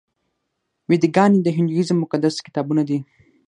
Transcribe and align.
ویداګانې 0.89 1.39
د 1.43 1.47
هندویزم 1.57 1.97
مقدس 2.03 2.35
کتابونه 2.45 2.81
دي. 2.89 2.99